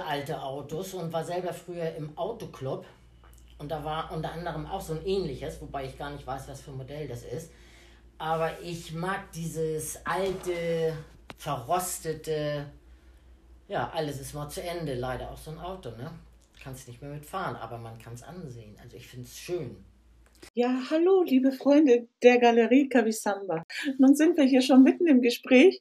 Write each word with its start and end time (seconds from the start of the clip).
liebe 0.00 0.06
alte 0.06 0.42
Autos 0.42 0.94
und 0.94 1.12
war 1.12 1.24
selber 1.24 1.52
früher 1.52 1.94
im 1.96 2.16
Autoclub. 2.16 2.86
Und 3.58 3.70
da 3.70 3.84
war 3.84 4.10
unter 4.12 4.32
anderem 4.32 4.66
auch 4.66 4.80
so 4.80 4.94
ein 4.94 5.04
ähnliches, 5.04 5.60
wobei 5.60 5.84
ich 5.84 5.98
gar 5.98 6.10
nicht 6.10 6.26
weiß, 6.26 6.48
was 6.48 6.62
für 6.62 6.70
ein 6.70 6.78
Modell 6.78 7.06
das 7.06 7.24
ist. 7.24 7.50
Aber 8.18 8.60
ich 8.62 8.92
mag 8.92 9.32
dieses 9.32 10.04
alte, 10.06 10.94
verrostete, 11.36 12.66
ja, 13.68 13.90
alles 13.94 14.20
ist 14.20 14.34
mal 14.34 14.48
zu 14.48 14.62
Ende, 14.62 14.94
leider 14.94 15.30
auch 15.30 15.38
so 15.38 15.50
ein 15.50 15.58
Auto, 15.58 15.90
ne? 15.90 16.10
Kannst 16.62 16.88
nicht 16.88 17.00
mehr 17.00 17.10
mitfahren, 17.10 17.56
aber 17.56 17.78
man 17.78 17.98
kann 17.98 18.14
es 18.14 18.22
ansehen. 18.22 18.76
Also 18.82 18.96
ich 18.96 19.06
finde 19.06 19.26
es 19.26 19.36
schön. 19.38 19.76
Ja, 20.54 20.80
hallo, 20.90 21.22
liebe 21.22 21.52
Freunde 21.52 22.08
der 22.22 22.38
Galerie 22.38 22.88
Kavisamba. 22.88 23.62
Nun 23.98 24.14
sind 24.14 24.36
wir 24.38 24.44
hier 24.44 24.62
schon 24.62 24.82
mitten 24.82 25.06
im 25.06 25.20
Gespräch. 25.20 25.80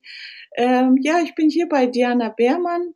Ähm, 0.55 0.97
ja, 1.01 1.19
ich 1.21 1.33
bin 1.35 1.49
hier 1.49 1.67
bei 1.69 1.85
Diana 1.87 2.29
Beermann, 2.29 2.93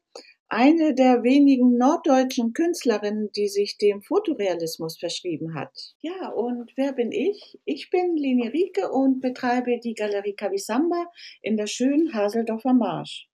eine 0.53 0.93
der 0.93 1.23
wenigen 1.23 1.77
norddeutschen 1.77 2.53
Künstlerinnen, 2.53 3.31
die 3.35 3.47
sich 3.47 3.77
dem 3.79 4.03
Fotorealismus 4.03 4.99
verschrieben 4.99 5.55
hat. 5.55 5.95
Ja, 6.01 6.29
und 6.29 6.71
wer 6.75 6.93
bin 6.93 7.11
ich? 7.11 7.59
Ich 7.65 7.89
bin 7.89 8.15
Leni 8.15 8.47
Rieke 8.49 8.91
und 8.91 9.19
betreibe 9.19 9.79
die 9.79 9.95
Galerie 9.95 10.35
Kavisamba 10.35 11.07
in 11.41 11.57
der 11.57 11.65
schönen 11.65 12.13
Haseldorfer 12.13 12.73
Marsch. 12.73 13.27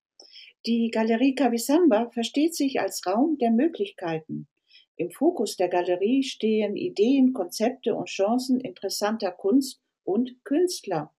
Die 0.66 0.92
Galerie 0.92 1.36
Kavisamba 1.36 2.10
versteht 2.12 2.56
sich 2.56 2.80
als 2.80 3.06
Raum 3.06 3.38
der 3.38 3.52
Möglichkeiten. 3.52 4.48
Im 4.96 5.12
Fokus 5.12 5.58
der 5.58 5.68
Galerie 5.68 6.24
stehen 6.24 6.78
Ideen, 6.78 7.34
Konzepte 7.34 7.96
und 7.96 8.08
Chancen 8.08 8.62
interessanter 8.62 9.32
Kunst 9.32 9.82
und 10.04 10.44
Künstler. 10.46 11.12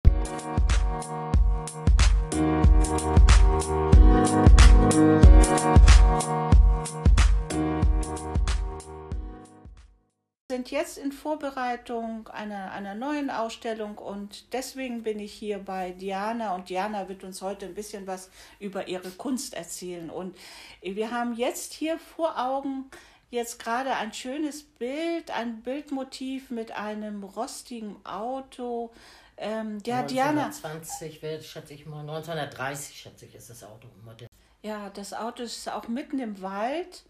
Jetzt 10.70 10.98
in 10.98 11.12
Vorbereitung 11.12 12.28
einer, 12.28 12.72
einer 12.72 12.94
neuen 12.94 13.30
Ausstellung 13.30 13.98
und 13.98 14.52
deswegen 14.52 15.02
bin 15.02 15.18
ich 15.18 15.32
hier 15.32 15.58
bei 15.58 15.92
Diana 15.92 16.54
und 16.54 16.68
Diana 16.68 17.08
wird 17.08 17.24
uns 17.24 17.42
heute 17.42 17.66
ein 17.66 17.74
bisschen 17.74 18.06
was 18.06 18.30
über 18.58 18.88
ihre 18.88 19.10
Kunst 19.10 19.54
erzählen. 19.54 20.10
Und 20.10 20.36
wir 20.82 21.10
haben 21.10 21.34
jetzt 21.34 21.72
hier 21.72 21.98
vor 21.98 22.38
Augen 22.38 22.90
jetzt 23.30 23.58
gerade 23.62 23.94
ein 23.96 24.12
schönes 24.12 24.62
Bild, 24.62 25.30
ein 25.30 25.62
Bildmotiv 25.62 26.50
mit 26.50 26.72
einem 26.72 27.22
rostigen 27.24 27.96
Auto. 28.04 28.90
Ähm, 29.36 29.78
ja, 29.86 30.00
1920 30.00 31.22
wird, 31.22 31.44
schätze 31.44 31.74
ich 31.74 31.86
mal, 31.86 32.00
1930 32.00 32.96
schätze 32.96 33.26
ich, 33.26 33.34
ist 33.34 33.50
das 33.50 33.64
Auto 33.64 33.88
modern. 34.04 34.28
Ja, 34.62 34.90
das 34.90 35.14
Auto 35.14 35.42
ist 35.42 35.68
auch 35.70 35.88
mitten 35.88 36.18
im 36.18 36.42
Wald. 36.42 37.04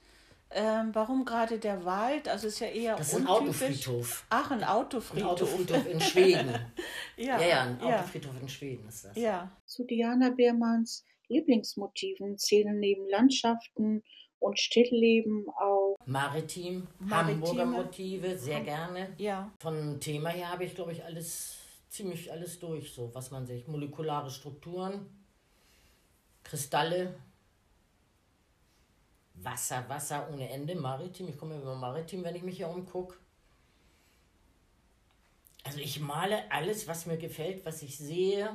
Ähm, 0.53 0.91
warum 0.95 1.25
gerade 1.25 1.59
der 1.59 1.85
Wald? 1.85 2.29
Also 2.29 2.49
ist 2.49 2.59
ja 2.59 2.67
eher 2.67 2.97
Das 2.97 3.13
ist 3.13 3.21
ein 3.21 3.27
Autofriedhof. 3.27 4.27
Ach, 4.31 4.51
ein 4.51 4.65
Autofriedhof. 4.65 5.23
Ein 5.23 5.31
Autofriedhof 5.31 5.87
in 5.87 6.01
Schweden. 6.01 6.55
ja, 7.17 7.41
ja, 7.41 7.47
ja, 7.47 7.61
ein 7.63 7.81
Autofriedhof 7.81 8.35
ja. 8.35 8.41
in 8.41 8.49
Schweden 8.49 8.89
ist 8.89 9.05
das. 9.05 9.17
Ja. 9.17 9.57
Zu 9.65 9.85
Diana 9.85 10.31
Beermanns 10.31 11.05
Lieblingsmotiven 11.29 12.37
zählen 12.37 12.79
neben 12.79 13.09
Landschaften 13.09 14.03
und 14.41 14.59
Stillleben 14.59 15.47
auch 15.51 15.97
Maritim, 16.07 16.89
Maritime. 16.99 17.47
Hamburger 17.47 17.67
Motive, 17.67 18.37
sehr 18.37 18.61
gerne. 18.61 19.15
Ja. 19.19 19.53
Von 19.61 20.01
Thema 20.01 20.31
her 20.31 20.51
habe 20.51 20.65
ich, 20.65 20.75
glaube 20.75 20.93
ich, 20.93 21.05
alles, 21.05 21.59
ziemlich 21.89 22.33
alles 22.33 22.59
durch, 22.59 22.93
so 22.93 23.15
was 23.15 23.31
man 23.31 23.47
sich, 23.47 23.69
molekulare 23.69 24.31
Strukturen, 24.31 25.07
Kristalle, 26.43 27.15
Wasser, 29.43 29.89
Wasser 29.89 30.29
ohne 30.33 30.49
Ende, 30.49 30.75
Maritim. 30.75 31.29
Ich 31.29 31.39
komme 31.39 31.57
über 31.57 31.75
Maritim, 31.75 32.25
wenn 32.25 32.37
ich 32.37 32.43
mich 32.43 32.57
hier 32.57 32.69
umgucke. 32.69 33.17
Also 35.65 35.79
ich 35.79 36.01
male 36.01 36.51
alles, 36.51 36.89
was 36.89 37.07
mir 37.07 37.19
gefällt, 37.19 37.65
was 37.67 37.83
ich 37.83 37.99
sehe, 37.99 38.51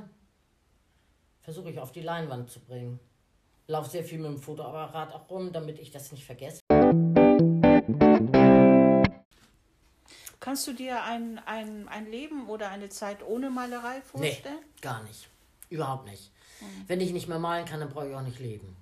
versuche 1.41 1.69
ich 1.69 1.79
auf 1.79 1.91
die 1.91 2.01
Leinwand 2.01 2.49
zu 2.49 2.59
bringen. 2.59 2.99
Lauf 3.67 3.87
sehr 3.87 4.03
viel 4.03 4.19
mit 4.19 4.27
dem 4.27 4.37
Fotoapparat 4.39 5.13
auch 5.13 5.29
rum, 5.29 5.51
damit 5.51 5.79
ich 5.79 5.91
das 5.91 6.11
nicht 6.11 6.25
vergesse. 6.25 6.61
Kannst 10.39 10.67
du 10.67 10.73
dir 10.73 11.03
ein, 11.03 11.39
ein, 11.45 11.87
ein 11.87 12.05
Leben 12.11 12.47
oder 12.49 12.69
eine 12.69 12.89
Zeit 12.89 13.25
ohne 13.25 13.49
Malerei 13.49 14.01
vorstellen? 14.01 14.59
Nee, 14.59 14.81
gar 14.81 15.01
nicht. 15.03 15.27
Überhaupt 15.69 16.05
nicht. 16.07 16.31
Mhm. 16.61 16.83
Wenn 16.87 17.01
ich 17.01 17.11
nicht 17.11 17.27
mehr 17.27 17.39
malen 17.39 17.65
kann, 17.65 17.79
dann 17.79 17.89
brauche 17.89 18.09
ich 18.09 18.15
auch 18.15 18.21
nicht 18.21 18.39
leben. 18.39 18.75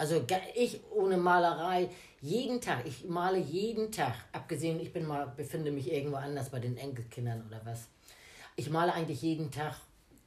Also 0.00 0.24
ich 0.54 0.80
ohne 0.92 1.18
Malerei, 1.18 1.90
jeden 2.22 2.62
Tag, 2.62 2.86
ich 2.86 3.04
male 3.04 3.36
jeden 3.36 3.92
Tag, 3.92 4.14
abgesehen, 4.32 4.80
ich 4.80 4.94
bin 4.94 5.06
mal, 5.06 5.26
befinde 5.26 5.70
mich 5.70 5.92
irgendwo 5.92 6.16
anders 6.16 6.48
bei 6.48 6.58
den 6.58 6.78
Enkelkindern 6.78 7.44
oder 7.46 7.60
was. 7.66 7.80
Ich 8.56 8.70
male 8.70 8.94
eigentlich 8.94 9.20
jeden 9.20 9.50
Tag, 9.50 9.76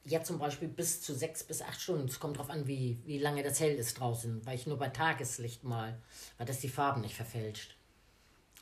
jetzt 0.05 0.27
zum 0.27 0.37
Beispiel 0.37 0.67
bis 0.67 1.01
zu 1.01 1.15
sechs 1.15 1.43
bis 1.43 1.63
acht 1.63 1.81
Stunden. 1.81 2.07
Es 2.07 2.19
kommt 2.19 2.37
darauf 2.37 2.51
an, 2.51 2.67
wie, 2.67 2.99
wie 3.07 3.17
lange 3.17 3.41
das 3.41 3.59
hell 3.59 3.73
ist 3.73 3.99
draußen, 3.99 4.45
weil 4.45 4.53
ich 4.53 4.67
nur 4.67 4.77
bei 4.77 4.89
Tageslicht 4.89 5.63
mal, 5.63 5.99
weil 6.37 6.45
das 6.45 6.59
die 6.59 6.69
Farben 6.69 7.01
nicht 7.01 7.15
verfälscht. 7.15 7.75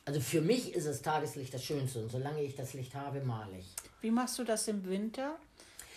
Also 0.06 0.18
für 0.18 0.40
mich 0.40 0.72
ist 0.72 0.86
es 0.86 1.02
Tageslicht 1.02 1.52
das 1.52 1.62
Schönste 1.62 2.00
und 2.00 2.10
solange 2.10 2.42
ich 2.42 2.56
das 2.56 2.72
Licht 2.72 2.94
habe, 2.94 3.20
male 3.20 3.58
ich. 3.58 3.76
Wie 4.00 4.10
machst 4.10 4.38
du 4.38 4.44
das 4.44 4.66
im 4.66 4.86
Winter? 4.86 5.36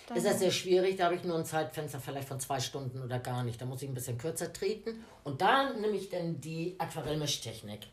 Dann 0.08 0.18
ist 0.18 0.26
das 0.26 0.40
sehr 0.40 0.52
schwierig. 0.52 0.98
Da 0.98 1.06
habe 1.06 1.16
ich 1.16 1.24
nur 1.24 1.38
ein 1.38 1.46
Zeitfenster 1.46 2.00
vielleicht 2.00 2.28
von 2.28 2.40
zwei 2.40 2.60
Stunden 2.60 3.02
oder 3.02 3.20
gar 3.20 3.44
nicht. 3.44 3.62
Da 3.62 3.66
muss 3.66 3.82
ich 3.82 3.90
ein 3.90 3.94
bisschen 3.94 4.18
kürzer 4.18 4.54
treten. 4.54 5.04
Und 5.24 5.42
da 5.42 5.74
nehme 5.74 5.96
ich 5.96 6.10
dann 6.10 6.40
die 6.42 6.76
Aquarellmischtechnik. 6.78 7.88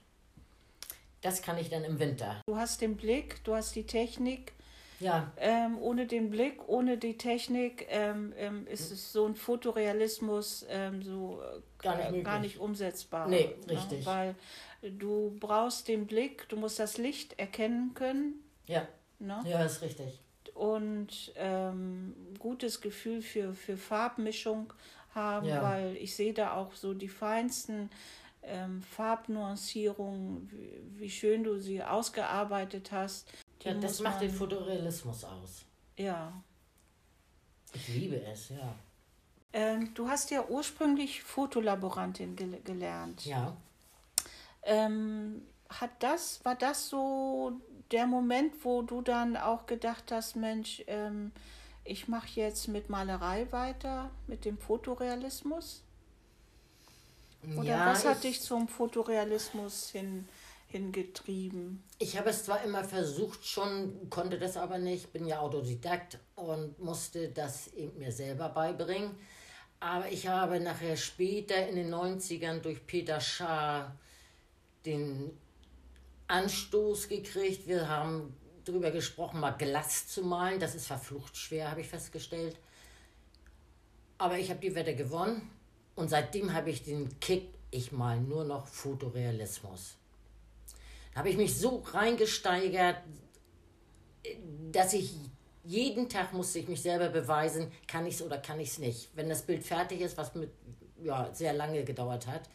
Das 1.23 1.41
kann 1.41 1.57
ich 1.57 1.71
dann 1.71 1.85
im 1.85 1.99
Winter. 1.99 2.43
Du 2.47 2.57
hast 2.57 2.81
den 2.81 2.97
Blick, 2.97 3.43
du 3.45 3.55
hast 3.55 3.75
die 3.75 3.87
Technik. 3.87 4.53
Ja. 5.01 5.33
Ähm, 5.37 5.79
ohne 5.81 6.07
den 6.07 6.31
Blick, 6.31 6.69
ohne 6.69 6.97
die 6.97 7.17
Technik 7.17 7.87
ähm, 7.91 8.33
ähm, 8.37 8.67
ist 8.69 8.93
es 8.93 9.13
so 9.13 9.27
ein 9.27 9.35
Fotorealismus 9.35 10.65
ähm, 10.69 11.03
so 11.03 11.41
äh, 11.43 11.61
gar 11.83 12.11
nicht, 12.11 12.25
gar 12.25 12.39
nicht 12.39 12.59
umsetzbar. 12.59 13.27
Nee, 13.27 13.57
ne? 13.67 13.73
richtig. 13.73 14.05
Ja, 14.05 14.07
weil 14.07 14.35
du 14.83 15.37
brauchst 15.41 15.89
den 15.89 16.07
Blick, 16.07 16.49
du 16.51 16.57
musst 16.57 16.79
das 16.79 16.99
Licht 16.99 17.37
erkennen 17.39 17.95
können. 17.95 18.45
Ja. 18.67 18.87
Ne? 19.19 19.41
Ja, 19.45 19.65
ist 19.65 19.83
richtig 19.83 20.21
und 20.55 21.33
ähm, 21.37 22.15
gutes 22.39 22.81
Gefühl 22.81 23.23
für, 23.23 23.55
für 23.55 23.77
Farbmischung 23.77 24.73
haben, 25.15 25.47
ja. 25.47 25.63
weil 25.63 25.97
ich 25.97 26.15
sehe 26.15 26.33
da 26.33 26.55
auch 26.55 26.75
so 26.75 26.95
die 26.95 27.09
feinsten 27.09 27.91
ähm, 28.43 28.83
Farbnuancierungen, 28.83 30.51
wie, 30.51 31.01
wie, 31.01 31.11
schön 31.11 31.45
du 31.45 31.59
sie 31.59 31.83
ausgearbeitet 31.83 32.91
hast. 32.93 33.29
Die 33.63 33.69
ja, 33.69 33.75
das 33.75 34.01
macht 34.01 34.15
man, 34.15 34.23
den 34.23 34.31
Fotorealismus 34.31 35.25
aus. 35.25 35.65
Ja. 35.97 36.33
Ich 37.73 37.89
liebe 37.89 38.21
es, 38.23 38.49
ja. 38.51 38.75
Ähm, 39.53 39.93
du 39.95 40.09
hast 40.09 40.31
ja 40.31 40.45
ursprünglich 40.49 41.23
Fotolaborantin 41.23 42.37
gel 42.37 42.61
gelernt. 42.63 43.25
Ja. 43.27 43.57
Ähm, 44.65 45.43
hat 45.69 45.91
das, 46.01 46.45
war 46.45 46.55
das 46.55 46.89
so 46.89 47.61
der 47.93 48.07
Moment, 48.07 48.65
wo 48.65 48.83
du 48.83 49.03
dann 49.03 49.37
auch 49.37 49.67
gedacht 49.67 50.11
hast, 50.11 50.37
Mensch, 50.37 50.83
ähm, 50.87 51.33
ich 51.85 52.09
mache 52.09 52.29
jetzt 52.35 52.69
mit 52.69 52.89
Malerei 52.89 53.47
weiter, 53.51 54.11
mit 54.27 54.45
dem 54.45 54.59
Fotorealismus? 54.59 55.83
Oder 57.57 57.65
ja, 57.65 57.87
was 57.87 58.05
hat 58.05 58.23
dich 58.23 58.41
zum 58.41 58.69
Fotorealismus 58.69 59.91
hin, 59.91 60.29
hingetrieben? 60.69 61.83
Ich 61.99 62.17
habe 62.17 62.31
es 62.31 62.45
zwar 62.45 62.63
immer 62.63 62.85
versucht 62.85 63.45
schon, 63.45 64.09
konnte 64.11 64.39
das 64.39 64.57
aber 64.57 64.79
nicht, 64.79 65.13
bin 65.13 65.27
ja 65.27 65.41
Autodidakt 65.41 66.19
und 66.37 66.79
musste 66.79 67.29
das 67.29 67.73
eben 67.75 67.99
mir 67.99 68.13
selber 68.13 68.49
beibringen. 68.49 69.11
Aber 69.81 70.09
ich 70.09 70.29
habe 70.29 70.61
nachher 70.61 70.97
später 70.97 71.69
in 71.69 71.75
den 71.75 71.93
90ern 71.93 72.61
durch 72.61 72.87
Peter 72.87 73.21
Schaar 73.21 73.97
den 74.87 75.37
Anstoß 76.29 77.09
gekriegt. 77.09 77.67
Wir 77.67 77.89
haben 77.89 78.35
darüber 78.65 78.91
gesprochen, 78.91 79.41
mal 79.41 79.53
Glas 79.53 80.09
zu 80.09 80.23
malen. 80.23 80.61
Das 80.61 80.75
ist 80.75 80.87
verflucht 80.87 81.37
schwer, 81.37 81.71
habe 81.71 81.81
ich 81.81 81.89
festgestellt. 81.89 82.57
Aber 84.19 84.39
ich 84.39 84.51
habe 84.51 84.61
die 84.61 84.75
Wette 84.75 84.95
gewonnen 84.95 85.51
und 85.95 86.09
seitdem 86.09 86.53
habe 86.53 86.71
ich 86.71 86.85
den 86.85 87.19
Kick, 87.21 87.49
ich 87.71 87.93
mal 87.93 88.21
nur 88.21 88.45
noch 88.45 88.67
Fotorealismus. 88.67 89.97
Da 91.13 91.21
habe 91.21 91.31
ich 91.31 91.37
mich 91.37 91.59
so 91.59 91.79
reingesteigert, 91.79 92.99
dass 94.71 94.93
ich 94.93 95.15
jeden 95.65 96.09
Tag 96.09 96.33
musste 96.33 96.59
ich 96.59 96.69
mich 96.69 96.83
selber 96.83 97.09
beweisen, 97.09 97.71
kann 97.87 98.07
ich 98.07 98.15
es 98.15 98.23
oder 98.23 98.39
kann 98.39 98.61
ich 98.61 98.71
es 98.71 98.79
nicht. 98.79 99.11
Wenn 99.15 99.29
das 99.29 99.43
Bild 99.43 99.65
fertig 99.65 100.01
ist, 100.01 100.17
was 100.17 100.35
mit 100.35 100.51
ja, 101.03 101.33
sehr 101.33 101.53
lange 101.53 101.85
gedauert 101.85 102.27
hat, 102.27 102.49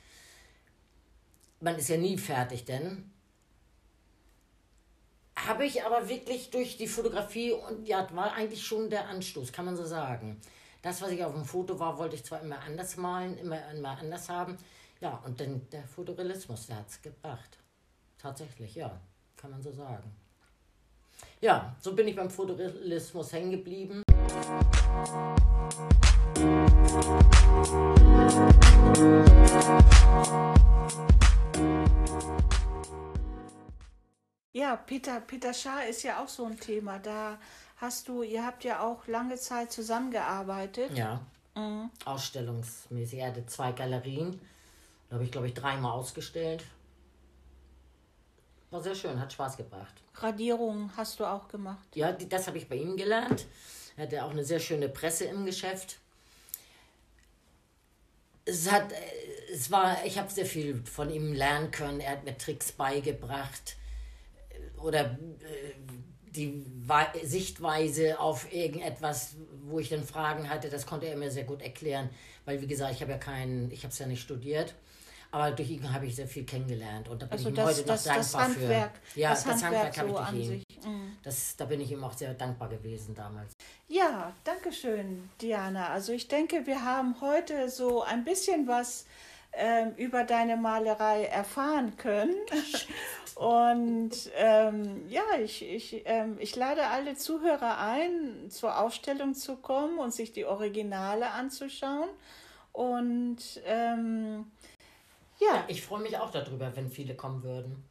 man 1.59 1.75
ist 1.75 1.89
ja 1.89 1.97
nie 1.97 2.17
fertig, 2.17 2.65
denn 2.65 3.11
habe 5.47 5.65
ich 5.65 5.83
aber 5.83 6.09
wirklich 6.09 6.49
durch 6.49 6.77
die 6.77 6.87
Fotografie 6.87 7.51
und 7.51 7.87
ja, 7.87 8.07
war 8.13 8.33
eigentlich 8.33 8.65
schon 8.65 8.89
der 8.89 9.07
Anstoß, 9.07 9.51
kann 9.51 9.65
man 9.65 9.75
so 9.75 9.85
sagen. 9.85 10.39
Das, 10.81 11.01
was 11.01 11.11
ich 11.11 11.23
auf 11.23 11.33
dem 11.33 11.45
Foto 11.45 11.79
war, 11.79 11.97
wollte 11.97 12.15
ich 12.15 12.23
zwar 12.23 12.41
immer 12.41 12.59
anders 12.59 12.97
malen, 12.97 13.37
immer, 13.37 13.59
immer 13.71 13.97
anders 13.97 14.29
haben. 14.29 14.57
Ja, 14.99 15.21
und 15.25 15.39
dann 15.39 15.67
der 15.71 15.83
Fotorealismus, 15.83 16.67
der 16.67 16.77
hat 16.77 16.89
es 16.89 17.01
gebracht. 17.01 17.57
Tatsächlich, 18.17 18.75
ja, 18.75 18.99
kann 19.35 19.51
man 19.51 19.61
so 19.61 19.71
sagen. 19.71 20.15
Ja, 21.39 21.75
so 21.79 21.93
bin 21.95 22.07
ich 22.07 22.15
beim 22.15 22.29
Fotorealismus 22.29 23.31
hängen 23.31 23.51
geblieben. 23.51 24.03
Ja, 34.67 34.75
Peter, 34.75 35.21
Peter 35.21 35.53
Schaar 35.53 35.87
ist 35.87 36.03
ja 36.03 36.21
auch 36.21 36.27
so 36.27 36.43
ein 36.43 36.59
Thema. 36.59 36.99
Da 36.99 37.39
hast 37.77 38.09
du, 38.09 38.21
ihr 38.21 38.45
habt 38.45 38.65
ja 38.65 38.81
auch 38.85 39.07
lange 39.07 39.37
Zeit 39.37 39.71
zusammengearbeitet. 39.71 40.91
Ja. 40.93 41.21
Mhm. 41.55 41.89
Ausstellungsmäßig. 42.03 43.19
Er 43.19 43.27
hatte 43.27 43.45
zwei 43.45 43.71
Galerien. 43.71 44.41
Da 45.07 45.13
habe 45.13 45.23
ich, 45.23 45.31
glaube 45.31 45.47
ich, 45.47 45.53
dreimal 45.53 45.93
ausgestellt. 45.93 46.65
War 48.69 48.83
sehr 48.83 48.93
schön, 48.93 49.17
hat 49.21 49.31
Spaß 49.31 49.55
gebracht. 49.55 50.03
Radierungen 50.15 50.91
hast 50.97 51.21
du 51.21 51.25
auch 51.25 51.47
gemacht? 51.47 51.87
Ja, 51.95 52.11
die, 52.11 52.27
das 52.27 52.47
habe 52.47 52.57
ich 52.57 52.67
bei 52.67 52.75
ihm 52.75 52.97
gelernt. 52.97 53.45
Er 53.95 54.03
hatte 54.03 54.25
auch 54.25 54.31
eine 54.31 54.43
sehr 54.43 54.59
schöne 54.59 54.89
Presse 54.89 55.23
im 55.23 55.45
Geschäft. 55.45 55.97
Es 58.43 58.69
hat, 58.69 58.91
es 59.49 59.71
war, 59.71 60.03
ich 60.03 60.19
habe 60.19 60.29
sehr 60.29 60.45
viel 60.45 60.83
von 60.85 61.09
ihm 61.09 61.31
lernen 61.31 61.71
können. 61.71 62.01
Er 62.01 62.11
hat 62.11 62.25
mir 62.25 62.37
Tricks 62.37 62.73
beigebracht 62.73 63.77
oder 64.81 65.01
äh, 65.01 65.73
die 66.37 66.63
Sichtweise 67.23 68.19
auf 68.19 68.53
irgendetwas, 68.53 69.35
wo 69.63 69.79
ich 69.79 69.89
dann 69.89 70.03
Fragen 70.03 70.49
hatte, 70.49 70.69
das 70.69 70.85
konnte 70.85 71.07
er 71.07 71.17
mir 71.17 71.31
sehr 71.31 71.43
gut 71.43 71.61
erklären, 71.61 72.09
weil 72.45 72.61
wie 72.61 72.67
gesagt, 72.67 72.93
ich 72.93 73.01
habe 73.01 73.11
ja 73.11 73.17
keinen, 73.17 73.71
ich 73.71 73.83
habe 73.83 73.91
es 73.91 73.99
ja 73.99 74.05
nicht 74.05 74.21
studiert. 74.21 74.75
Aber 75.29 75.51
durch 75.51 75.69
ihn 75.69 75.93
habe 75.93 76.05
ich 76.05 76.15
sehr 76.15 76.27
viel 76.27 76.45
kennengelernt 76.45 77.09
und 77.09 77.21
da 77.21 77.25
bin 77.25 77.33
also 77.33 77.49
ich 77.49 77.53
ihm 77.53 77.55
das, 77.57 77.65
heute 77.65 77.83
das, 77.83 78.05
noch 78.05 78.13
dankbar 78.13 78.47
das 78.47 78.55
Handwerk, 78.55 78.91
für. 79.03 79.19
Ja, 79.19 79.29
das, 79.31 79.43
das 79.43 79.63
Handwerk, 79.63 79.97
Handwerk 79.97 80.17
so 80.17 80.25
habe 80.25 80.37
ich 80.37 80.47
durch 80.47 80.63
ihn. 80.69 80.91
Mhm. 80.91 81.17
Das, 81.21 81.55
da 81.57 81.65
bin 81.65 81.81
ich 81.81 81.91
ihm 81.91 82.03
auch 82.03 82.13
sehr 82.13 82.33
dankbar 82.33 82.69
gewesen 82.69 83.13
damals. 83.13 83.53
Ja, 83.89 84.33
danke 84.45 84.71
schön, 84.71 85.29
Diana. 85.41 85.89
Also 85.89 86.13
ich 86.13 86.29
denke, 86.29 86.65
wir 86.65 86.83
haben 86.83 87.19
heute 87.19 87.69
so 87.69 88.03
ein 88.03 88.23
bisschen 88.23 88.67
was 88.67 89.05
ähm, 89.57 89.93
über 89.97 90.23
deine 90.23 90.55
Malerei 90.55 91.25
erfahren 91.25 91.97
können. 91.97 92.35
Und 93.35 94.31
ähm, 94.35 95.07
ja, 95.09 95.21
ich, 95.43 95.63
ich, 95.63 96.01
ähm, 96.05 96.37
ich 96.39 96.55
lade 96.55 96.87
alle 96.87 97.15
Zuhörer 97.15 97.77
ein, 97.77 98.49
zur 98.49 98.79
Ausstellung 98.79 99.35
zu 99.35 99.57
kommen 99.57 99.99
und 99.99 100.11
sich 100.11 100.31
die 100.31 100.45
Originale 100.45 101.29
anzuschauen. 101.29 102.09
Und 102.71 103.61
ähm, 103.65 104.45
ja. 105.39 105.47
ja. 105.47 105.65
Ich 105.67 105.83
freue 105.83 106.01
mich 106.01 106.17
auch 106.17 106.31
darüber, 106.31 106.75
wenn 106.75 106.89
viele 106.89 107.15
kommen 107.15 107.43
würden. 107.43 107.83